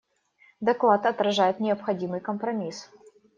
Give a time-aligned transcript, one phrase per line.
[0.61, 2.89] Доклад отражает необходимый компромисс.